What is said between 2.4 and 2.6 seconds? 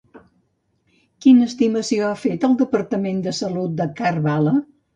el